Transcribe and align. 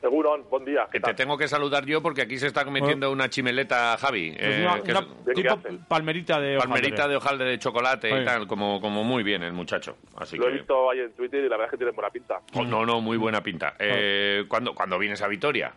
Seguro, 0.00 0.38
buen 0.44 0.64
día. 0.64 0.86
¿Qué 0.92 1.00
Que 1.00 1.06
te 1.08 1.14
tengo 1.14 1.36
que 1.36 1.48
saludar 1.48 1.84
yo 1.84 2.00
porque 2.00 2.22
aquí 2.22 2.38
se 2.38 2.46
está 2.46 2.64
cometiendo 2.64 3.10
una 3.10 3.28
chimeleta, 3.28 3.96
Javi. 3.98 4.30
Pues 4.30 4.58
eh, 4.58 4.62
una, 4.62 4.82
que 4.82 4.90
una 4.92 5.00
es 5.00 5.24
¿De 5.24 5.34
qué 5.34 5.42
tipo 5.42 5.58
palmerita 5.88 6.40
de 6.40 6.56
palmerita 6.56 6.94
hojaldre. 6.94 7.10
de 7.10 7.16
hojaldre 7.16 7.50
de 7.50 7.58
chocolate 7.58 8.22
y 8.22 8.24
tal, 8.24 8.46
como, 8.46 8.80
como 8.80 9.02
muy 9.02 9.22
bien 9.22 9.42
el 9.42 9.52
muchacho. 9.52 9.96
Así 10.16 10.36
Lo 10.36 10.48
he 10.48 10.52
visto 10.52 10.90
ahí 10.90 11.00
en 11.00 11.12
Twitter 11.12 11.40
y 11.44 11.48
la 11.48 11.56
verdad 11.56 11.66
es 11.66 11.70
que 11.72 11.76
tiene 11.78 11.92
buena 11.92 12.10
pinta. 12.10 12.40
Oh, 12.54 12.64
no, 12.64 12.86
no, 12.86 13.00
muy 13.00 13.16
buena 13.16 13.42
pinta. 13.42 13.74
Eh, 13.78 14.44
¿cuándo, 14.46 14.74
¿Cuándo 14.74 14.98
vienes 14.98 15.20
a 15.22 15.28
Vitoria? 15.28 15.72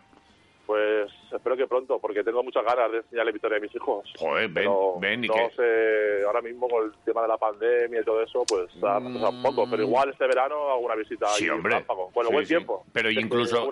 Pues 0.66 1.10
espero 1.34 1.56
que 1.56 1.66
pronto, 1.66 1.98
porque 1.98 2.22
tengo 2.22 2.42
muchas 2.42 2.64
ganas 2.64 2.90
de 2.92 2.98
enseñarle 2.98 3.32
victoria 3.32 3.58
a 3.58 3.60
mis 3.60 3.74
hijos. 3.74 4.08
Joder, 4.16 4.44
ven, 4.44 4.54
Pero 4.54 4.94
ven 5.00 5.24
y 5.24 5.28
no 5.28 5.34
que... 5.34 5.50
sé, 5.56 6.24
ahora 6.24 6.40
mismo 6.40 6.68
con 6.68 6.84
el 6.86 6.92
tema 7.04 7.22
de 7.22 7.28
la 7.28 7.36
pandemia 7.36 8.00
y 8.00 8.04
todo 8.04 8.22
eso, 8.22 8.44
pues 8.46 8.70
ha 8.82 9.00
Mm. 9.00 9.14
pasado 9.14 9.30
un 9.30 9.42
poco. 9.42 9.68
Pero 9.68 9.82
igual 9.82 10.10
este 10.10 10.26
verano 10.26 10.54
hago 10.70 10.80
una 10.80 10.94
visita 10.94 11.26
Sí, 11.28 11.48
hombre. 11.48 11.84
Bueno, 12.14 12.28
Sí, 12.28 12.32
buen 12.34 12.46
sí. 12.46 12.54
tiempo. 12.54 12.84
Pero 12.92 13.10
incluso, 13.10 13.70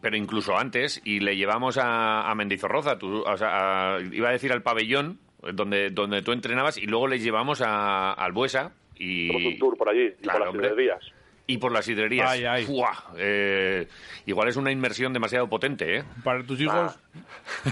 pero 0.00 0.16
incluso 0.16 0.56
antes, 0.56 1.00
y 1.04 1.20
le 1.20 1.36
llevamos 1.36 1.78
a, 1.78 2.28
a 2.28 2.34
Mendizorroza, 2.34 2.98
tú, 2.98 3.22
o 3.24 3.36
sea, 3.36 3.94
a- 3.96 4.00
iba 4.00 4.28
a 4.28 4.32
decir 4.32 4.52
al 4.52 4.62
pabellón, 4.62 5.18
donde, 5.52 5.90
donde 5.90 6.22
tú 6.22 6.32
entrenabas, 6.32 6.78
y 6.78 6.86
luego 6.86 7.06
le 7.06 7.18
llevamos 7.20 7.60
a, 7.62 8.12
al 8.12 8.32
Buesa 8.32 8.72
y... 8.96 9.28
Un 9.48 9.58
tour 9.58 9.76
por 9.76 9.88
allí 9.88 10.06
y 10.06 10.12
Claro, 10.22 10.38
por 10.38 10.40
las 10.40 10.48
hombre. 10.50 10.68
librerías. 10.70 11.04
Y 11.46 11.58
por 11.58 11.72
las 11.72 11.84
sidrerías. 11.84 12.30
Ay, 12.30 12.44
ay. 12.46 12.64
Fuá, 12.64 12.90
eh, 13.18 13.86
igual 14.24 14.48
es 14.48 14.56
una 14.56 14.72
inmersión 14.72 15.12
demasiado 15.12 15.46
potente, 15.46 15.98
¿eh? 15.98 16.04
Para 16.24 16.42
tus 16.42 16.58
hijos, 16.58 16.98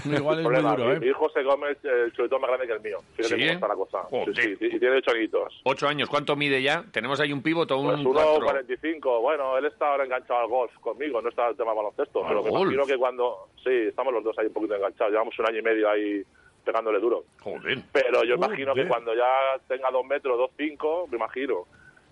igual 0.05 0.37
es 0.39 0.43
muy 0.43 0.53
Problema, 0.53 0.75
duro, 0.75 0.89
mi, 0.89 0.95
¿eh? 0.95 0.99
mi 0.99 1.07
hijo 1.07 1.27
se 1.31 1.43
come 1.43 1.67
el 1.69 2.13
chuletón 2.13 2.39
más 2.39 2.49
grande 2.51 2.67
que 2.67 2.73
el 2.73 2.81
mío. 2.81 2.99
Fíjate 3.15 3.35
¿Sí? 3.35 3.41
cómo 3.41 3.53
está 3.53 3.67
la 3.67 3.75
cosa. 3.75 3.97
Joder. 4.03 4.35
Sí, 4.35 4.41
sí, 4.43 4.55
sí, 4.59 4.75
y 4.75 4.79
tiene 4.79 4.97
ocho 4.97 5.11
añitos. 5.11 5.61
Ocho 5.63 5.87
años, 5.87 6.07
¿cuánto 6.07 6.35
mide 6.35 6.61
ya? 6.61 6.83
Tenemos 6.91 7.19
ahí 7.19 7.33
un 7.33 7.41
pívot 7.41 7.71
o 7.71 7.81
Pues 7.81 7.99
un 7.99 8.05
uno 8.07 8.13
cuatro. 8.21 8.45
45, 8.45 9.21
bueno, 9.21 9.57
él 9.57 9.65
está 9.65 9.87
ahora 9.89 10.03
enganchado 10.03 10.41
al 10.41 10.47
golf 10.47 10.71
conmigo, 10.79 11.19
no 11.19 11.29
está 11.29 11.47
el 11.49 11.57
tema 11.57 11.73
baloncesto, 11.73 12.21
¿Al 12.23 12.27
pero 12.27 12.43
me 12.43 12.49
golf? 12.51 12.61
imagino 12.73 12.85
que 12.85 12.97
cuando, 12.97 13.47
sí, 13.63 13.71
estamos 13.87 14.13
los 14.13 14.23
dos 14.23 14.37
ahí 14.37 14.45
un 14.45 14.53
poquito 14.53 14.75
enganchados, 14.75 15.11
llevamos 15.11 15.39
un 15.39 15.47
año 15.47 15.57
y 15.57 15.63
medio 15.63 15.89
ahí 15.89 16.21
pegándole 16.63 16.99
duro. 16.99 17.23
Joder. 17.41 17.79
Pero 17.91 18.23
yo 18.23 18.35
imagino 18.35 18.75
que 18.75 18.81
Joder. 18.81 18.87
cuando 18.87 19.15
ya 19.15 19.57
tenga 19.67 19.89
dos 19.89 20.05
metros, 20.05 20.37
dos 20.37 20.51
cinco, 20.57 21.07
me 21.09 21.17
imagino, 21.17 21.65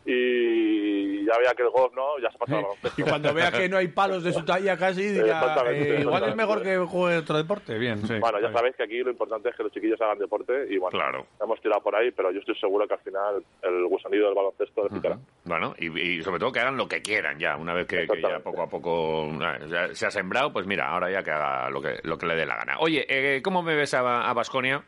y 0.05 1.25
ya 1.25 1.37
vea 1.39 1.53
que 1.55 1.63
el 1.63 1.69
golf 1.69 1.93
no, 1.95 2.17
ya 2.19 2.31
se 2.31 2.37
pasa 2.37 2.57
al 2.57 2.63
baloncesto. 2.63 3.01
Y 3.01 3.03
cuando 3.03 3.33
vea 3.33 3.51
que 3.51 3.69
no 3.69 3.77
hay 3.77 3.87
palos 3.87 4.23
de 4.23 4.33
su 4.33 4.43
talla 4.43 4.77
casi, 4.77 5.03
dirá, 5.03 5.63
eh, 5.71 5.99
igual 6.01 6.23
es 6.29 6.35
mejor 6.35 6.63
que 6.63 6.77
juegue 6.77 7.17
otro 7.17 7.37
deporte. 7.37 7.77
Bien, 7.77 8.05
sí. 8.07 8.15
Bueno, 8.19 8.39
ya 8.39 8.51
sabéis 8.51 8.75
que 8.75 8.83
aquí 8.83 8.99
lo 8.99 9.11
importante 9.11 9.49
es 9.49 9.55
que 9.55 9.63
los 9.63 9.71
chiquillos 9.71 9.99
hagan 10.01 10.17
deporte 10.19 10.67
y 10.69 10.77
bueno, 10.77 10.91
Claro. 10.97 11.25
hemos 11.41 11.61
tirado 11.61 11.81
por 11.81 11.95
ahí, 11.95 12.11
pero 12.11 12.31
yo 12.31 12.39
estoy 12.39 12.55
seguro 12.55 12.87
que 12.87 12.93
al 12.95 12.99
final 13.01 13.43
el 13.61 13.85
gusanillo 13.87 14.25
del 14.25 14.35
baloncesto 14.35 14.83
le 14.83 14.89
picará. 14.89 15.17
Bueno, 15.43 15.73
y, 15.79 15.87
y 15.99 16.21
sobre 16.21 16.39
todo 16.39 16.51
que 16.51 16.59
hagan 16.59 16.77
lo 16.77 16.87
que 16.87 17.01
quieran 17.01 17.39
ya, 17.39 17.57
una 17.57 17.73
vez 17.73 17.87
que, 17.87 18.05
que 18.05 18.21
ya 18.21 18.39
poco 18.39 18.61
a 18.61 18.69
poco 18.69 19.25
eh, 19.25 19.67
ya 19.69 19.95
se 19.95 20.05
ha 20.05 20.11
sembrado, 20.11 20.53
pues 20.53 20.67
mira, 20.67 20.87
ahora 20.89 21.11
ya 21.11 21.23
que 21.23 21.31
haga 21.31 21.67
lo 21.71 21.81
que, 21.81 21.99
lo 22.03 22.17
que 22.17 22.27
le 22.27 22.35
dé 22.35 22.45
la 22.45 22.57
gana. 22.57 22.77
Oye, 22.79 23.05
eh, 23.09 23.41
¿cómo 23.41 23.63
me 23.63 23.75
ves 23.75 23.93
a 23.95 24.33
Basconia? 24.33 24.83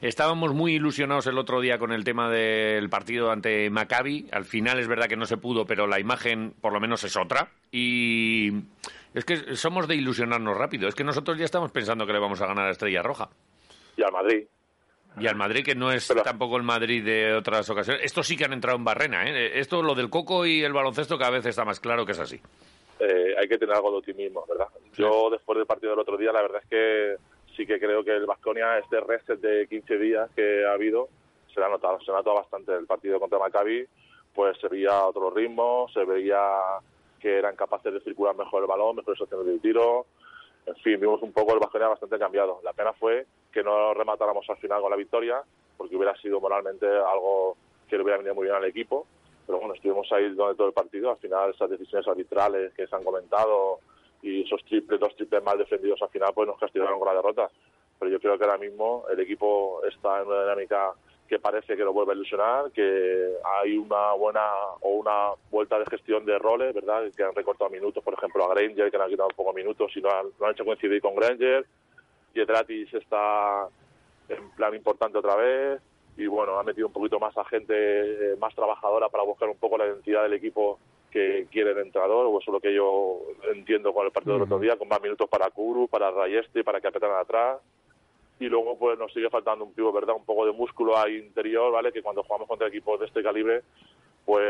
estábamos 0.00 0.54
muy 0.54 0.74
ilusionados 0.74 1.26
el 1.26 1.38
otro 1.38 1.60
día 1.60 1.78
con 1.78 1.92
el 1.92 2.04
tema 2.04 2.30
del 2.30 2.88
partido 2.88 3.32
ante 3.32 3.68
Maccabi. 3.68 4.28
Al 4.30 4.44
final 4.44 4.78
es 4.78 4.86
verdad 4.86 5.06
que 5.06 5.16
no 5.16 5.26
se 5.26 5.36
pudo, 5.36 5.66
pero 5.66 5.86
la 5.86 5.98
imagen 5.98 6.54
por 6.60 6.72
lo 6.72 6.80
menos 6.80 7.02
es 7.04 7.16
otra. 7.16 7.48
Y 7.72 8.52
es 9.14 9.24
que 9.24 9.56
somos 9.56 9.88
de 9.88 9.96
ilusionarnos 9.96 10.56
rápido. 10.56 10.88
Es 10.88 10.94
que 10.94 11.04
nosotros 11.04 11.36
ya 11.38 11.44
estamos 11.44 11.72
pensando 11.72 12.06
que 12.06 12.12
le 12.12 12.18
vamos 12.18 12.40
a 12.42 12.46
ganar 12.46 12.68
a 12.68 12.70
Estrella 12.70 13.02
Roja. 13.02 13.28
Y 13.96 14.02
al 14.02 14.12
Madrid, 14.12 14.46
Y 15.18 15.26
al 15.26 15.36
Madrid, 15.36 15.64
que 15.64 15.74
no 15.74 15.90
es 15.90 16.06
Pero- 16.08 16.22
tampoco 16.22 16.56
el 16.56 16.62
Madrid 16.62 17.04
de 17.04 17.34
otras 17.34 17.68
ocasiones. 17.70 18.02
Estos 18.04 18.26
sí 18.26 18.36
que 18.36 18.44
han 18.44 18.52
entrado 18.52 18.76
en 18.76 18.84
barrena, 18.84 19.24
¿eh? 19.28 19.58
Esto, 19.58 19.82
lo 19.82 19.94
del 19.94 20.10
coco 20.10 20.44
y 20.44 20.62
el 20.62 20.72
baloncesto, 20.72 21.16
cada 21.18 21.30
vez 21.30 21.46
está 21.46 21.64
más 21.64 21.80
claro 21.80 22.04
que 22.04 22.12
es 22.12 22.18
así. 22.20 22.40
eh, 22.98 23.34
hay 23.38 23.46
que 23.46 23.58
tener 23.58 23.74
algo 23.76 23.90
de 23.90 23.98
optimismo, 23.98 24.44
¿verdad? 24.48 24.68
Yo 24.94 25.28
después 25.30 25.58
del 25.58 25.66
partido 25.66 25.90
del 25.90 26.00
otro 26.00 26.16
día, 26.16 26.32
la 26.32 26.40
verdad 26.40 26.62
es 26.62 26.68
que 26.70 27.16
sí 27.54 27.66
que 27.66 27.78
creo 27.78 28.02
que 28.02 28.12
el 28.16 28.24
Vasconia, 28.24 28.78
este 28.78 29.00
reset 29.00 29.38
de 29.38 29.66
15 29.68 29.98
días 29.98 30.30
que 30.34 30.64
ha 30.64 30.72
habido, 30.72 31.08
se 31.52 31.60
le 31.60 31.66
ha 31.66 31.68
notado, 31.68 32.00
se 32.00 32.10
ha 32.10 32.14
notado 32.14 32.36
bastante. 32.36 32.72
El 32.74 32.86
partido 32.86 33.20
contra 33.20 33.38
Maccabi, 33.38 33.84
pues 34.34 34.56
se 34.58 34.68
veía 34.68 35.04
otro 35.04 35.28
ritmo, 35.30 35.86
se 35.92 36.04
veía 36.06 36.38
que 37.20 37.36
eran 37.36 37.54
capaces 37.56 37.92
de 37.92 38.00
circular 38.00 38.34
mejor 38.34 38.62
el 38.62 38.68
balón, 38.68 38.96
mejores 38.96 39.20
opciones 39.20 39.46
de 39.46 39.58
tiro. 39.58 40.06
En 40.66 40.76
fin, 40.76 41.00
vimos 41.00 41.22
un 41.22 41.32
poco 41.32 41.54
el 41.54 41.60
Vasconia 41.60 41.88
bastante 41.88 42.18
cambiado. 42.18 42.60
La 42.64 42.72
pena 42.72 42.92
fue 42.92 43.26
que 43.52 43.62
no 43.62 43.94
rematáramos 43.94 44.48
al 44.50 44.56
final 44.58 44.80
con 44.80 44.90
la 44.90 44.96
victoria, 44.96 45.42
porque 45.76 45.96
hubiera 45.96 46.16
sido 46.16 46.40
moralmente 46.40 46.86
algo 46.86 47.56
que 47.88 47.96
le 47.96 48.02
hubiera 48.02 48.18
venido 48.18 48.34
muy 48.34 48.44
bien 48.44 48.56
al 48.56 48.64
equipo 48.64 49.06
pero 49.46 49.58
bueno, 49.58 49.74
estuvimos 49.74 50.10
ahí 50.12 50.28
durante 50.30 50.56
todo 50.56 50.68
el 50.68 50.74
partido. 50.74 51.10
Al 51.10 51.18
final, 51.18 51.50
esas 51.50 51.70
decisiones 51.70 52.06
arbitrales 52.08 52.74
que 52.74 52.86
se 52.86 52.96
han 52.96 53.04
comentado 53.04 53.78
y 54.22 54.42
esos 54.42 54.62
triples, 54.64 54.98
dos 54.98 55.14
triples 55.14 55.42
mal 55.42 55.56
defendidos 55.56 56.02
al 56.02 56.08
final, 56.08 56.32
pues 56.34 56.48
nos 56.48 56.58
castigaron 56.58 56.98
con 56.98 57.08
la 57.08 57.14
derrota. 57.14 57.48
Pero 57.98 58.10
yo 58.10 58.18
creo 58.18 58.36
que 58.36 58.44
ahora 58.44 58.58
mismo 58.58 59.04
el 59.10 59.20
equipo 59.20 59.80
está 59.84 60.20
en 60.20 60.26
una 60.26 60.42
dinámica 60.42 60.92
que 61.26 61.38
parece 61.38 61.76
que 61.76 61.84
lo 61.84 61.92
vuelve 61.92 62.12
a 62.12 62.14
ilusionar, 62.16 62.70
que 62.72 63.34
hay 63.44 63.76
una 63.76 64.12
buena 64.12 64.48
o 64.80 64.90
una 64.90 65.30
vuelta 65.50 65.78
de 65.78 65.86
gestión 65.86 66.24
de 66.24 66.38
roles, 66.38 66.74
¿verdad? 66.74 67.04
Que 67.16 67.22
han 67.22 67.34
recortado 67.34 67.70
minutos, 67.70 68.02
por 68.02 68.14
ejemplo, 68.14 68.44
a 68.44 68.54
Granger, 68.54 68.90
que 68.90 68.98
le 68.98 69.04
han 69.04 69.10
quitado 69.10 69.28
pocos 69.34 69.54
minutos 69.54 69.90
y 69.96 70.00
no 70.00 70.10
han, 70.10 70.26
no 70.38 70.46
han 70.46 70.52
hecho 70.52 70.64
coincidir 70.64 71.00
con 71.00 71.14
Granger. 71.14 71.66
Pietratis 72.32 72.92
está 72.94 73.68
en 74.28 74.50
plan 74.50 74.74
importante 74.74 75.18
otra 75.18 75.36
vez 75.36 75.80
y 76.16 76.26
bueno, 76.26 76.58
ha 76.58 76.62
metido 76.62 76.86
un 76.86 76.92
poquito 76.92 77.18
más 77.18 77.36
a 77.36 77.44
gente 77.44 77.74
eh, 77.74 78.36
más 78.38 78.54
trabajadora 78.54 79.08
para 79.08 79.24
buscar 79.24 79.48
un 79.48 79.58
poco 79.58 79.76
la 79.76 79.86
identidad 79.86 80.22
del 80.22 80.34
equipo 80.34 80.78
que 81.10 81.46
quiere 81.50 81.70
el 81.70 81.78
entrenador, 81.78 82.26
o 82.26 82.38
eso 82.38 82.50
es 82.50 82.54
lo 82.54 82.60
que 82.60 82.74
yo 82.74 83.20
entiendo 83.54 83.92
con 83.92 84.06
el 84.06 84.12
partido 84.12 84.34
del 84.34 84.42
otro 84.42 84.58
día, 84.58 84.76
con 84.76 84.88
más 84.88 85.00
minutos 85.00 85.28
para 85.30 85.50
Kuru, 85.50 85.88
para 85.88 86.10
Rayeste, 86.10 86.64
para 86.64 86.80
que 86.80 86.88
apretan 86.88 87.12
atrás. 87.12 87.58
Y 88.38 88.46
luego 88.46 88.78
pues 88.78 88.98
nos 88.98 89.12
sigue 89.12 89.30
faltando 89.30 89.64
un 89.64 89.72
pivo, 89.72 89.92
¿verdad? 89.92 90.14
Un 90.16 90.24
poco 90.24 90.44
de 90.46 90.52
músculo 90.52 90.96
ahí 90.98 91.16
interior, 91.16 91.72
¿vale? 91.72 91.90
Que 91.92 92.02
cuando 92.02 92.22
jugamos 92.22 92.46
contra 92.48 92.68
equipos 92.68 93.00
de 93.00 93.06
este 93.06 93.22
calibre, 93.22 93.62
pues 94.26 94.42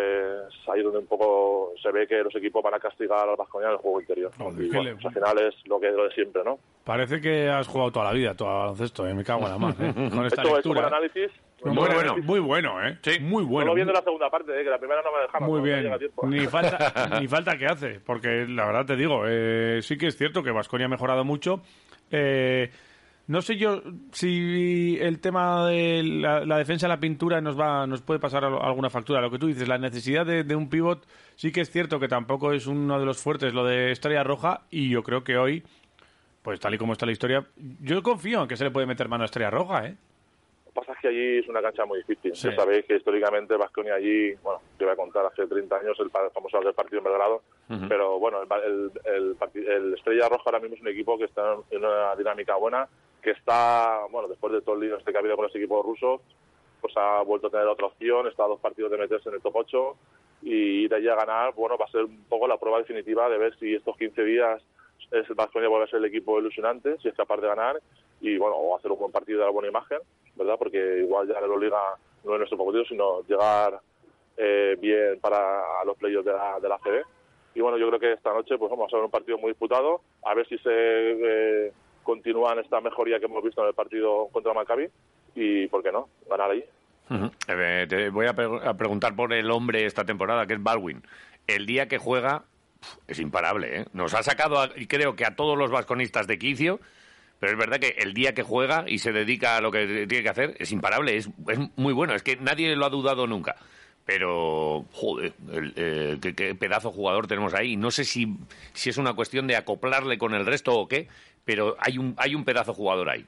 ahí 0.73 0.83
donde 0.83 0.99
un 0.99 1.07
poco 1.07 1.73
se 1.83 1.93
ve 1.93 2.07
que 2.09 2.17
los 2.23 2.35
equipos 2.35 2.63
van 2.63 2.75
a 2.75 2.81
castigar 2.81 3.29
al 3.29 3.37
Vasconia 3.37 3.69
en 3.69 3.73
el 3.75 3.79
juego 3.79 4.01
interior. 4.01 4.33
Joder, 4.37 4.65
Y, 4.65 4.69
bueno, 4.71 4.91
pues 4.95 5.07
al 5.07 5.13
final 5.13 5.47
es 5.47 5.55
lo 5.67 5.79
que 5.79 5.91
lo 5.91 6.05
de 6.05 6.15
siempre, 6.15 6.43
¿no? 6.43 6.59
Parece 6.83 7.21
que 7.21 7.49
has 7.49 7.69
jugado 7.69 7.93
toda 7.93 8.07
la 8.07 8.13
vida, 8.13 8.35
todo 8.35 8.49
al 8.49 8.59
baloncesto, 8.61 9.07
¿eh? 9.07 9.15
me 9.15 9.23
cago 9.23 9.43
en 9.43 9.51
la 9.51 9.59
mar, 9.59 9.75
¿eh? 9.81 9.93
Con 10.11 10.25
esta 10.25 10.43
Esto 10.43 10.59
es 10.59 10.67
un 10.67 10.75
lectura. 10.75 10.87
análisis. 10.87 11.31
Muy 11.63 11.75
bueno, 11.77 11.95
bueno. 11.95 12.17
muy 12.23 12.41
bueno, 12.41 12.87
¿eh? 12.87 12.99
Sí. 13.03 13.21
Muy 13.21 13.45
bueno. 13.45 13.67
Solo 13.67 13.75
viendo 13.75 13.93
la 13.93 14.03
segunda 14.03 14.31
parte, 14.31 14.59
¿eh? 14.59 14.65
que 14.65 14.71
la 14.71 14.79
primera 14.79 15.03
no 15.03 15.13
me 15.13 15.21
dejaron. 15.23 15.49
Muy 15.49 15.59
no 15.59 15.99
bien. 15.99 16.11
Ni 16.23 16.47
falta, 16.47 17.19
ni 17.21 17.29
falta 17.29 17.59
que 17.59 17.67
hace, 17.67 18.01
porque 18.01 18.47
la 18.49 18.67
verdad 18.67 18.87
te 18.87 18.97
digo, 18.97 19.25
eh, 19.27 19.81
sí 19.83 19.99
que 19.99 20.07
es 20.07 20.17
cierto 20.17 20.43
que 20.43 20.51
Vasconia 20.53 20.87
ha 20.87 20.91
mejorado 20.91 21.25
mucho. 21.25 21.61
Eh, 22.11 22.71
no 23.29 23.43
sé 23.43 23.57
yo 23.57 23.83
si 24.13 24.99
el 25.01 25.21
tema 25.21 25.67
de 25.69 26.03
la, 26.03 26.45
la 26.45 26.59
defensa 26.59 26.87
de 26.87 26.95
la 26.95 27.01
pintura 27.01 27.41
nos 27.41 27.59
va 27.59 27.87
nos 27.87 28.03
puede 28.03 28.21
pasar 28.21 28.45
al- 28.45 28.59
alguna 28.63 28.91
factura. 28.91 29.21
Lo 29.21 29.31
que 29.31 29.39
tú 29.39 29.47
dices, 29.49 29.67
la 29.69 29.79
necesidad 29.79 30.25
de, 30.27 30.45
de 30.45 30.55
un 30.57 30.69
pivot, 30.69 31.07
sí 31.35 31.53
que 31.53 31.61
es 31.61 31.71
cierto 31.71 31.99
que 32.01 32.09
tampoco 32.09 32.53
es 32.53 32.67
uno 32.67 32.99
de 32.99 33.07
los 33.07 33.19
fuertes 33.23 33.53
lo 33.55 33.65
de 33.65 33.91
Estrella 33.93 34.23
Roja, 34.25 34.63
y 34.71 34.89
yo 34.91 35.03
creo 35.03 35.25
que 35.25 35.37
hoy, 35.37 35.63
pues 36.43 36.61
tal 36.61 36.75
y 36.75 36.79
como 36.79 36.93
está 36.93 37.07
la 37.07 37.13
historia, 37.13 37.45
yo 37.81 38.03
confío 38.03 38.43
en 38.43 38.49
que 38.49 38.57
se 38.57 38.65
le 38.65 38.71
puede 38.71 38.87
meter 38.87 39.09
mano 39.09 39.23
a 39.23 39.27
Estrella 39.27 39.51
Roja, 39.51 39.87
¿eh? 39.87 39.97
Lo 40.67 40.83
que 40.83 40.87
pasa 40.87 40.93
es 40.93 40.99
que 41.01 41.09
allí 41.09 41.39
es 41.39 41.49
una 41.49 41.63
cancha 41.63 41.87
muy 41.87 41.99
difícil. 42.01 42.37
Sí. 42.37 42.49
Ya 42.51 42.57
sabéis 42.57 42.85
que 42.85 42.97
históricamente 42.97 43.57
Vasconia 43.57 43.95
allí, 43.95 44.35
bueno, 44.43 44.61
te 44.77 44.85
voy 44.85 44.93
a 44.93 44.97
contar, 44.97 45.25
hace 45.25 45.47
30 45.47 45.75
años 45.75 45.99
el 46.01 46.11
famoso 46.11 46.61
del 46.61 46.75
partido 46.75 46.99
en 46.99 47.05
Belgrado, 47.05 47.43
pero 47.89 48.19
bueno, 48.21 48.39
el, 48.43 48.91
el, 49.07 49.37
el 49.55 49.67
el 49.67 49.95
Estrella 49.95 50.29
Roja 50.29 50.43
ahora 50.47 50.61
mismo 50.61 50.77
es 50.77 50.83
un 50.83 50.89
equipo 50.89 51.17
que 51.19 51.25
está 51.25 51.55
en 51.71 51.79
una 51.83 52.15
dinámica 52.15 52.57
buena, 52.57 52.87
que 53.27 53.33
está, 53.33 54.07
bueno, 54.13 54.29
después 54.29 54.53
de 54.53 54.63
todo 54.63 54.77
el 54.77 54.83
lío 54.83 54.97
este 54.97 55.11
que 55.11 55.19
ha 55.19 55.21
habido 55.21 55.35
con 55.35 55.47
los 55.47 55.57
equipos 55.57 55.85
rusos, 55.85 56.21
pues 56.81 56.97
ha 56.97 57.23
vuelto 57.23 57.49
a 57.49 57.51
tener 57.51 57.67
otra 57.67 57.89
opción, 57.89 58.29
está 58.29 58.45
a 58.45 58.47
dos 58.47 58.61
partidos 58.61 58.89
de 58.93 58.99
meterse 58.99 59.29
en 59.29 59.35
el 59.35 59.43
top 59.43 59.57
8 59.57 59.97
y 60.43 60.87
de 60.87 60.95
allí 60.95 61.09
a 61.09 61.17
ganar, 61.17 61.53
bueno, 61.55 61.77
va 61.77 61.87
a 61.87 61.91
ser 61.91 62.05
un 62.05 62.23
poco 62.29 62.47
la 62.47 62.57
prueba 62.57 62.79
definitiva 62.79 63.29
de 63.29 63.37
ver 63.37 63.59
si 63.59 63.75
estos 63.75 63.97
15 63.97 64.23
días 64.23 64.63
es 65.11 65.29
el 65.29 65.35
Vasconia 65.35 65.69
vuelve 65.69 65.87
a 65.87 65.89
ser 65.89 65.99
el 65.99 66.05
equipo 66.05 66.39
ilusionante, 66.39 66.99
si 66.99 67.09
es 67.09 67.17
capaz 67.17 67.39
de 67.39 67.49
ganar 67.49 67.81
y 68.21 68.39
bueno, 68.39 68.55
o 68.55 68.77
hacer 68.77 68.93
un 68.93 68.99
buen 69.01 69.11
partido 69.11 69.41
de 69.41 69.47
la 69.47 69.51
buena 69.51 69.71
imagen, 69.71 69.99
¿verdad? 70.37 70.55
Porque 70.57 71.01
igual 71.01 71.27
ya 71.27 71.35
la 71.35 71.47
Euroliga 71.47 71.81
no 72.23 72.33
es 72.35 72.39
nuestro 72.39 72.63
objetivo, 72.63 72.85
sino 72.85 73.23
llegar 73.23 73.81
eh, 74.37 74.77
bien 74.79 75.19
para 75.21 75.83
los 75.85 75.97
playoffs 75.97 76.27
de 76.27 76.33
la, 76.33 76.61
de 76.61 76.69
la 76.69 76.79
CB. 76.79 77.03
Y 77.57 77.61
bueno, 77.61 77.77
yo 77.77 77.89
creo 77.89 77.99
que 77.99 78.13
esta 78.13 78.33
noche 78.33 78.57
pues 78.57 78.71
vamos 78.71 78.93
a 78.93 78.97
ver 78.97 79.05
un 79.05 79.11
partido 79.11 79.37
muy 79.37 79.51
disputado, 79.51 80.03
a 80.23 80.33
ver 80.33 80.47
si 80.47 80.59
se 80.59 80.71
eh, 80.71 81.73
continúan 82.07 82.59
esta 82.61 82.81
mejoría 82.81 83.19
que 83.19 83.27
hemos 83.27 83.43
visto 83.43 83.61
en 83.63 83.69
el 83.69 83.75
partido 83.75 84.29
contra 84.33 84.55
Maccabi 84.55 84.87
y, 85.35 85.67
¿por 85.67 85.83
qué 85.83 85.91
no?, 85.93 86.09
ganar 86.31 86.53
ahí. 86.53 86.65
Eh, 87.49 87.87
te 87.89 88.09
voy 88.11 88.27
a, 88.27 88.33
pre- 88.35 88.61
a 88.65 88.75
preguntar 88.75 89.15
por 89.15 89.33
el 89.33 89.51
hombre 89.51 89.85
esta 89.85 90.05
temporada, 90.05 90.47
que 90.47 90.55
es 90.55 90.63
Baldwin. 90.63 91.03
El 91.47 91.67
día 91.67 91.87
que 91.89 91.99
juega 91.99 92.45
es 93.07 93.19
imparable, 93.19 93.81
¿eh? 93.81 93.85
Nos 93.93 94.15
ha 94.15 94.23
sacado, 94.23 94.61
a- 94.61 94.71
creo 94.89 95.15
que 95.17 95.25
a 95.25 95.35
todos 95.37 95.59
los 95.59 95.71
vasconistas 95.71 96.27
de 96.27 96.39
quicio, 96.39 96.81
pero 97.39 97.53
es 97.53 97.59
verdad 97.59 97.79
que 97.79 97.97
el 97.99 98.15
día 98.15 98.35
que 98.35 98.43
juega 98.43 98.85
y 98.87 98.99
se 98.99 99.13
dedica 99.13 99.57
a 99.57 99.61
lo 99.61 99.71
que 99.71 100.07
tiene 100.07 100.23
que 100.23 100.29
hacer 100.31 100.55
es 100.59 100.73
imparable, 100.73 101.17
es 101.17 101.29
muy 101.77 101.93
bueno. 101.93 102.15
Es 102.15 102.23
que 102.23 102.37
nadie 102.37 102.75
lo 102.77 102.87
ha 102.87 102.91
dudado 102.91 103.27
nunca. 103.27 103.57
Pero, 104.07 104.85
joder, 104.93 105.33
el, 105.53 105.73
eh, 105.77 106.19
qué, 106.37 106.55
pedazo 106.55 106.93
jugador 106.93 107.27
tenemos 107.27 107.53
ahí. 107.55 107.77
No 107.77 107.91
sé 107.91 108.05
si, 108.05 108.37
si 108.73 108.89
es 108.89 108.99
una 108.99 109.15
cuestión 109.15 109.49
de 109.49 109.57
acoplarle 109.57 110.17
con 110.17 110.33
el 110.33 110.47
resto 110.47 110.79
o 110.79 110.87
qué, 110.87 111.09
pero 111.45 111.77
hay 111.81 111.99
un, 111.99 112.15
hay 112.17 112.37
un 112.37 112.45
pedazo 112.45 112.73
jugador 112.73 113.11
ahí. 113.11 113.27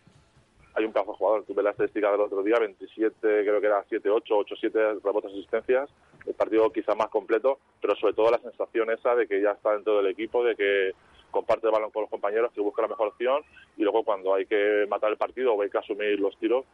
hay 0.74 0.84
un 0.84 0.92
pedazo 0.92 1.14
jugador. 1.14 1.44
Tuve 1.44 1.64
la 1.64 1.70
estadística 1.70 2.12
del 2.12 2.20
otro 2.20 2.44
día, 2.44 2.60
27, 2.60 3.18
creo 3.20 3.60
que 3.60 3.66
era 3.66 3.84
7-8, 3.86 4.22
8-7 4.24 5.02
rebotes 5.02 5.32
asistencias. 5.32 5.90
El 6.24 6.34
partido 6.34 6.70
quizá 6.70 6.94
más 6.94 7.08
completo, 7.08 7.58
pero 7.80 7.96
sobre 7.96 8.14
todo 8.14 8.30
la 8.30 8.38
sensación 8.38 8.90
esa 8.92 9.16
de 9.16 9.26
que 9.26 9.42
ya 9.42 9.50
está 9.50 9.72
dentro 9.72 9.96
del 9.96 10.06
equipo, 10.06 10.44
de 10.44 10.54
que 10.54 10.92
comparte 11.32 11.66
el 11.66 11.72
balón 11.72 11.90
con 11.90 12.02
los 12.02 12.10
compañeros, 12.10 12.52
que 12.52 12.60
busca 12.60 12.82
la 12.82 12.88
mejor 12.88 13.08
opción 13.08 13.42
y 13.76 13.82
luego 13.82 14.04
cuando 14.04 14.34
hay 14.34 14.46
que 14.46 14.86
matar 14.88 15.10
el 15.10 15.16
partido 15.16 15.54
o 15.54 15.62
hay 15.62 15.70
que 15.70 15.78
asumir 15.78 16.20
los 16.20 16.36
tiros, 16.38 16.64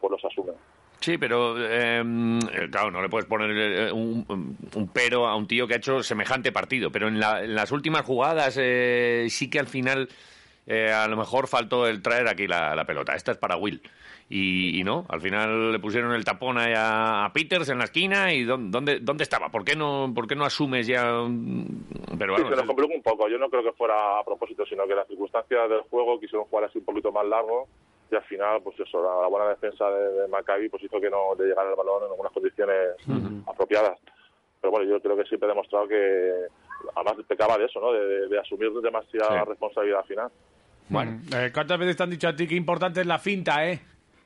pues 0.00 0.10
los 0.10 0.24
asume. 0.24 0.52
Sí, 1.00 1.16
pero 1.16 1.54
eh, 1.58 2.02
claro, 2.70 2.90
no 2.90 3.00
le 3.00 3.08
puedes 3.08 3.26
poner 3.26 3.50
eh, 3.56 3.90
un, 3.92 4.24
un 4.74 4.88
pero 4.92 5.26
a 5.26 5.34
un 5.34 5.46
tío 5.46 5.66
que 5.66 5.74
ha 5.74 5.78
hecho 5.78 6.02
semejante 6.02 6.52
partido. 6.52 6.90
Pero 6.92 7.08
en, 7.08 7.18
la- 7.18 7.42
en 7.42 7.54
las 7.54 7.72
últimas 7.72 8.02
jugadas 8.04 8.58
eh, 8.60 9.26
sí 9.30 9.48
que 9.48 9.58
al 9.58 9.66
final 9.66 10.08
eh, 10.66 10.92
a 10.92 11.08
lo 11.08 11.16
mejor 11.16 11.48
faltó 11.48 11.86
el 11.86 12.02
traer 12.02 12.28
aquí 12.28 12.46
la, 12.46 12.74
la 12.74 12.84
pelota. 12.84 13.14
Esta 13.14 13.32
es 13.32 13.38
para 13.38 13.56
Will. 13.56 13.80
Y, 14.28 14.78
y 14.78 14.84
no, 14.84 15.06
al 15.08 15.20
final 15.20 15.72
le 15.72 15.78
pusieron 15.80 16.12
el 16.12 16.24
tapón 16.24 16.56
a, 16.58 17.24
a 17.24 17.32
Peters 17.32 17.68
en 17.70 17.78
la 17.78 17.84
esquina 17.84 18.32
y 18.32 18.44
¿dó- 18.44 18.58
¿dónde, 18.60 19.00
dónde 19.00 19.24
estaba? 19.24 19.48
¿Por 19.48 19.64
qué 19.64 19.74
no, 19.74 20.12
por 20.14 20.28
qué 20.28 20.36
no 20.36 20.44
asumes 20.44 20.86
ya? 20.86 21.18
un- 21.20 21.84
Pero 22.18 22.36
Sí, 22.36 22.42
bueno, 22.42 22.50
se 22.50 22.56
nos 22.56 22.66
complicó 22.66 22.94
un 22.94 23.02
poco. 23.02 23.26
Yo 23.28 23.38
no 23.38 23.48
creo 23.48 23.64
que 23.64 23.72
fuera 23.72 24.18
a 24.20 24.24
propósito, 24.24 24.64
sino 24.66 24.86
que 24.86 24.94
las 24.94 25.08
circunstancias 25.08 25.68
del 25.70 25.80
juego 25.80 26.20
quisieron 26.20 26.44
jugar 26.46 26.66
así 26.66 26.78
un 26.78 26.84
poquito 26.84 27.10
más 27.10 27.26
largo 27.26 27.66
y 28.10 28.16
al 28.16 28.24
final, 28.24 28.60
pues 28.62 28.78
eso, 28.80 29.02
la, 29.02 29.22
la 29.22 29.26
buena 29.28 29.48
defensa 29.48 29.88
de, 29.90 30.12
de 30.22 30.28
Maccabi 30.28 30.68
pues 30.68 30.82
hizo 30.82 31.00
que 31.00 31.10
no 31.10 31.34
le 31.38 31.46
llegara 31.46 31.70
el 31.70 31.76
balón 31.76 32.04
en 32.04 32.10
algunas 32.10 32.32
condiciones 32.32 32.96
apropiadas. 33.46 33.98
Pero 34.60 34.70
bueno, 34.72 34.86
yo 34.90 35.00
creo 35.00 35.16
que 35.16 35.24
siempre 35.24 35.46
he 35.48 35.52
demostrado 35.52 35.88
que 35.88 36.32
además 36.94 37.16
pecaba 37.26 37.56
de 37.56 37.64
eso, 37.66 37.80
¿no? 37.80 37.92
De, 37.92 38.04
de- 38.06 38.28
de 38.28 38.38
asumir 38.38 38.70
demasiada 38.82 39.42
Sí. 39.44 39.48
responsabilidad 39.48 40.00
al 40.00 40.06
final. 40.06 40.30
Bueno, 40.88 41.20
eh, 41.34 41.50
¿cuántas 41.54 41.78
veces 41.78 41.96
te 41.96 42.02
han 42.02 42.10
dicho 42.10 42.28
a 42.28 42.34
ti 42.36 42.46
que 42.48 42.54
importante 42.56 43.00
es 43.00 43.06
la 43.06 43.18
finta, 43.18 43.66
eh? 43.66 43.80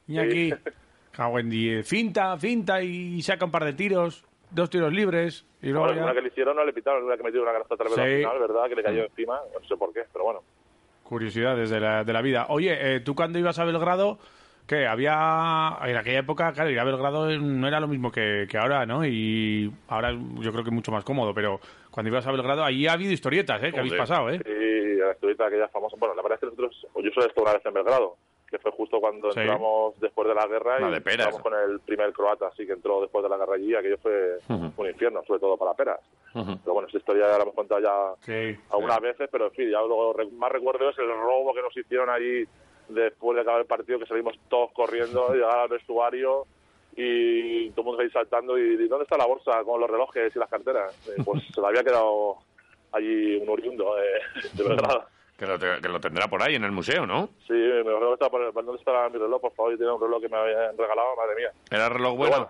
Iñaki, 0.08 0.50
cago 1.12 1.38
en 1.38 1.50
diez. 1.50 1.86
Finta, 1.88 2.36
finta 2.38 2.82
y 2.82 3.20
saca 3.22 3.44
un 3.44 3.50
par 3.50 3.64
de 3.64 3.74
tiros, 3.74 4.24
dos 4.50 4.70
tiros 4.70 4.92
libres 4.92 5.46
y 5.62 5.68
luego 5.68 5.86
Bueno, 5.86 5.98
ya- 5.98 6.04
una 6.04 6.14
que 6.14 6.22
le 6.22 6.28
hicieron 6.28 6.56
no 6.56 6.64
le 6.64 6.72
pitaron, 6.72 7.04
una 7.04 7.16
que 7.16 7.22
metió 7.22 7.42
una 7.42 7.52
canasta 7.52 7.74
otra 7.74 7.88
vez 7.88 7.98
al 7.98 8.08
Sí. 8.10 8.16
final, 8.16 8.38
¿verdad? 8.40 8.68
Que 8.68 8.74
le 8.76 8.82
cayó 8.82 9.04
encima, 9.04 9.40
no 9.52 9.68
sé 9.68 9.76
por 9.76 9.92
qué, 9.92 10.04
pero 10.12 10.24
bueno. 10.24 10.42
Curiosidades 11.04 11.70
de 11.70 11.80
la, 11.80 12.02
de 12.02 12.12
la 12.12 12.22
vida. 12.22 12.46
Oye, 12.48 12.96
eh, 12.96 13.00
tú 13.00 13.14
cuando 13.14 13.38
ibas 13.38 13.58
a 13.58 13.64
Belgrado, 13.64 14.18
que 14.66 14.86
había. 14.86 15.78
En 15.84 15.96
aquella 15.96 16.20
época, 16.20 16.52
claro, 16.52 16.70
ir 16.70 16.80
a 16.80 16.84
Belgrado 16.84 17.28
no 17.38 17.68
era 17.68 17.78
lo 17.80 17.86
mismo 17.88 18.10
que, 18.10 18.46
que 18.50 18.56
ahora, 18.58 18.86
¿no? 18.86 19.04
Y 19.04 19.70
ahora 19.88 20.12
yo 20.12 20.50
creo 20.52 20.64
que 20.64 20.70
es 20.70 20.74
mucho 20.74 20.90
más 20.90 21.04
cómodo, 21.04 21.34
pero 21.34 21.60
cuando 21.90 22.08
ibas 22.10 22.26
a 22.26 22.32
Belgrado, 22.32 22.64
allí 22.64 22.86
ha 22.86 22.92
habido 22.94 23.12
historietas, 23.12 23.62
¿eh? 23.62 23.70
Que 23.72 23.80
habéis 23.80 23.94
pasado, 23.94 24.30
¿eh? 24.30 24.40
Y 24.46 24.96
la 24.98 25.12
historieta 25.12 25.46
aquella 25.46 25.68
famosa. 25.68 25.96
Bueno, 25.98 26.14
la 26.14 26.22
verdad 26.22 26.36
es 26.36 26.40
que 26.40 26.46
nosotros, 26.46 26.86
o 26.94 27.00
yo 27.02 27.10
solo 27.10 27.26
he 27.26 27.28
estado 27.28 27.44
una 27.44 27.52
vez 27.54 27.66
en 27.66 27.74
Belgrado, 27.74 28.16
que 28.50 28.58
fue 28.58 28.70
justo 28.72 29.00
cuando 29.00 29.30
Sí. 29.32 29.40
entramos 29.40 30.00
después 30.00 30.26
de 30.28 30.34
la 30.34 30.46
guerra 30.46 30.80
La 30.80 30.88
y 30.88 30.92
de 30.94 31.00
Peras. 31.02 31.26
entramos 31.26 31.42
con 31.42 31.52
el 31.70 31.80
primer 31.80 32.12
croata, 32.14 32.46
así 32.48 32.64
que 32.66 32.72
entró 32.72 33.02
después 33.02 33.22
de 33.22 33.28
la 33.28 33.36
guerra 33.36 33.54
allí, 33.56 33.74
aquello 33.74 33.98
fue 33.98 34.38
un 34.48 34.88
infierno, 34.88 35.22
sobre 35.26 35.40
todo 35.40 35.58
para 35.58 35.74
Peras. 35.74 36.00
Pero 36.34 36.74
bueno, 36.74 36.88
esa 36.88 36.98
historia 36.98 37.28
ya 37.30 37.36
la 37.38 37.42
hemos 37.44 37.54
contado 37.54 37.80
ya 37.80 38.14
Sí. 38.22 38.58
algunas 38.70 39.00
veces, 39.00 39.28
pero 39.30 39.46
en 39.46 39.52
fin, 39.52 39.70
ya 39.70 39.80
lo 39.80 40.12
re- 40.12 40.26
más 40.32 40.50
recuerdo 40.50 40.90
es 40.90 40.98
el 40.98 41.08
robo 41.08 41.54
que 41.54 41.62
nos 41.62 41.76
hicieron 41.76 42.10
allí 42.10 42.44
después 42.88 43.36
de 43.36 43.42
acabar 43.42 43.60
el 43.60 43.66
partido, 43.66 43.98
que 44.00 44.06
salimos 44.06 44.36
todos 44.48 44.72
corriendo, 44.72 45.28
llegar 45.34 45.58
al 45.60 45.68
vestuario 45.68 46.44
y 46.96 47.70
todo 47.70 47.80
el 47.82 47.86
mundo 47.86 48.02
ahí 48.02 48.10
saltando 48.10 48.58
y 48.58 48.88
¿dónde 48.88 49.04
está 49.04 49.16
la 49.16 49.26
bolsa 49.26 49.62
con 49.64 49.80
los 49.80 49.88
relojes 49.90 50.34
y 50.34 50.38
las 50.38 50.48
carteras? 50.50 50.92
Eh, 51.08 51.22
Pues 51.24 51.42
se 51.54 51.60
le 51.60 51.66
había 51.68 51.82
quedado 51.84 52.36
allí 52.92 53.36
un 53.36 53.48
oriundo 53.48 53.94
de, 53.96 54.50
de 54.52 54.68
Belgrado. 54.68 55.04
que, 55.38 55.46
lo, 55.46 55.58
te- 55.58 55.80
que 55.80 55.88
lo 55.88 56.00
tendrá 56.00 56.26
por 56.28 56.42
ahí 56.42 56.54
en 56.56 56.64
el 56.64 56.72
museo, 56.72 57.06
¿no? 57.06 57.28
Sí, 57.46 57.52
me 57.52 57.80
acuerdo 57.80 58.08
que 58.08 58.12
estaba 58.14 58.30
por 58.30 58.42
el- 58.42 58.52
¿dónde 58.52 58.74
está 58.76 59.08
mi 59.08 59.18
reloj? 59.18 59.40
Por 59.40 59.52
favor, 59.54 59.72
yo 59.72 59.78
tenía 59.78 59.92
un 59.94 60.00
reloj 60.00 60.20
que 60.20 60.28
me 60.28 60.36
habían 60.36 60.76
regalado, 60.76 61.16
madre 61.16 61.36
mía. 61.36 61.52
¿Era 61.70 61.88
reloj 61.88 62.16
bueno. 62.16 62.48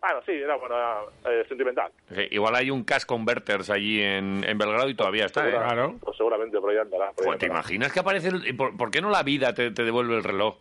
Bueno, 0.00 0.20
sí, 0.24 0.32
era 0.32 0.54
bueno, 0.56 0.76
era, 0.76 1.00
eh, 1.32 1.44
sentimental. 1.48 1.90
Sí, 2.14 2.28
igual 2.30 2.54
hay 2.54 2.70
un 2.70 2.84
cash 2.84 3.04
converters 3.04 3.68
allí 3.70 4.00
en, 4.00 4.44
en 4.46 4.56
Belgrado 4.56 4.88
y 4.88 4.94
todavía 4.94 5.26
está, 5.26 5.48
¿eh? 5.48 5.50
Claro. 5.52 5.96
Pues 6.00 6.16
seguramente 6.16 6.58
por 6.60 6.70
ahí 6.70 6.76
andará. 6.78 7.10
por 7.12 7.24
ahí 7.26 7.38
¿Te 7.38 7.46
andará. 7.46 7.60
imaginas 7.60 7.92
que 7.92 8.00
aparece 8.00 8.28
el... 8.28 8.56
¿Por, 8.56 8.76
por 8.76 8.90
qué 8.92 9.00
no 9.00 9.10
la 9.10 9.22
vida 9.24 9.54
te, 9.54 9.70
te 9.72 9.82
devuelve 9.84 10.16
el 10.16 10.22
reloj? 10.24 10.56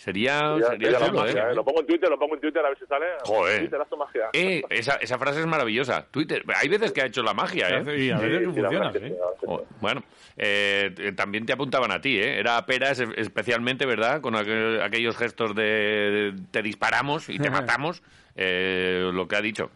Sería, 0.00 0.56
sería 0.66 0.92
la 0.92 1.06
chulo, 1.08 1.20
magia, 1.20 1.48
¿eh? 1.48 1.52
¿eh? 1.52 1.54
Lo 1.54 1.62
pongo 1.62 1.80
en 1.80 1.86
Twitter, 1.86 2.08
lo 2.08 2.18
pongo 2.18 2.34
en 2.34 2.40
Twitter 2.40 2.64
a 2.64 2.70
ver 2.70 2.78
si 2.78 2.86
sale. 2.86 3.04
Joder. 3.22 3.58
Twitter, 3.60 3.80
haz 3.82 3.88
tu 3.90 3.96
magia. 3.98 4.30
Eh, 4.32 4.62
esa, 4.70 4.94
esa 4.94 5.18
frase 5.18 5.40
es 5.40 5.46
maravillosa. 5.46 6.06
Twitter, 6.10 6.42
hay 6.56 6.68
veces 6.68 6.90
que 6.92 7.02
ha 7.02 7.04
hecho 7.04 7.22
la 7.22 7.34
magia, 7.34 7.68
¿eh? 7.68 7.84
Y 7.98 8.10
a 8.10 8.18
Sí, 8.18 8.24
veces 8.24 8.48
que 8.48 8.54
sí, 8.54 8.60
la 8.62 8.68
funciona, 8.70 8.92
que 8.92 8.98
¿sí? 8.98 9.04
sí, 9.04 9.10
que 9.10 9.16
sí. 9.40 9.46
Joder, 9.46 9.66
Bueno, 9.82 10.02
eh, 10.38 10.94
eh, 10.96 11.12
también 11.12 11.44
te 11.44 11.52
apuntaban 11.52 11.92
a 11.92 12.00
ti, 12.00 12.18
¿eh? 12.18 12.38
Era 12.38 12.64
Peras 12.64 12.98
especialmente, 13.00 13.84
¿verdad? 13.84 14.22
Con 14.22 14.36
aquel- 14.36 14.80
aquellos 14.82 15.18
gestos 15.18 15.54
de 15.54 16.32
te 16.50 16.62
disparamos 16.62 17.28
y 17.28 17.38
te 17.38 17.50
matamos, 17.50 18.02
eh, 18.36 19.10
lo 19.12 19.28
que 19.28 19.36
ha 19.36 19.42
dicho. 19.42 19.70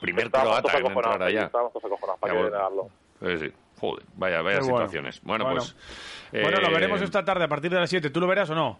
Primer 0.00 0.24
Estábamos 0.26 0.60
croata 0.60 0.78
en 0.78 0.86
entrar 0.86 0.92
acojonados, 1.04 1.28
allá. 1.28 1.44
Estábamos 1.44 1.72
todos 1.74 1.84
acojonados, 1.84 2.20
para 2.20 2.32
Ya, 2.32 2.40
que 2.40 2.48
bueno. 2.48 2.90
Eh, 3.20 3.38
sí. 3.38 3.52
Joder, 3.78 4.04
vaya, 4.14 4.40
vaya 4.40 4.62
situaciones. 4.62 5.20
Bueno, 5.22 5.44
Bueno. 5.44 5.60
pues... 5.60 6.42
Bueno, 6.42 6.60
lo 6.60 6.70
veremos 6.70 7.02
esta 7.02 7.24
tarde 7.24 7.44
a 7.44 7.48
partir 7.48 7.70
de 7.70 7.78
las 7.78 7.90
7. 7.90 8.08
¿Tú 8.08 8.20
lo 8.20 8.26
verás 8.26 8.48
o 8.50 8.54
no? 8.54 8.78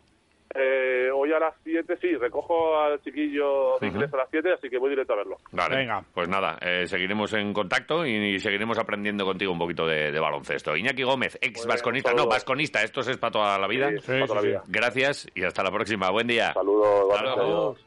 Eh, 0.54 1.08
hoy 1.14 1.32
a 1.32 1.38
las 1.38 1.54
7, 1.62 1.96
sí, 2.00 2.16
recojo 2.16 2.76
al 2.76 3.00
chiquillo 3.02 3.78
de 3.80 3.86
inglés 3.86 4.12
a 4.12 4.16
las 4.16 4.28
7, 4.30 4.52
así 4.52 4.68
que 4.68 4.78
voy 4.78 4.90
directo 4.90 5.12
a 5.12 5.16
verlo. 5.16 5.36
Vale, 5.52 5.76
Venga. 5.76 6.02
pues 6.12 6.28
nada, 6.28 6.58
eh, 6.60 6.86
seguiremos 6.86 7.32
en 7.34 7.52
contacto 7.52 8.04
y, 8.04 8.38
seguiremos 8.40 8.78
aprendiendo 8.78 9.24
contigo 9.24 9.52
un 9.52 9.58
poquito 9.58 9.86
de, 9.86 10.10
de 10.10 10.20
baloncesto. 10.20 10.76
Iñaki 10.76 11.04
Gómez, 11.04 11.38
ex 11.40 11.66
vasconista, 11.66 12.10
un 12.10 12.16
no, 12.16 12.26
vasconista, 12.26 12.82
esto 12.82 13.00
es 13.00 13.16
para 13.16 13.30
toda 13.30 13.58
la 13.58 13.68
vida. 13.68 13.90
Sí, 13.90 13.98
Sí, 14.00 14.12
para 14.12 14.26
toda 14.26 14.40
sí, 14.40 14.46
la 14.46 14.52
vida. 14.52 14.62
Gracias 14.66 15.28
y 15.34 15.44
hasta 15.44 15.62
la 15.62 15.70
próxima. 15.70 16.10
Buen 16.10 16.26
día. 16.26 16.52
Saludos, 16.52 17.78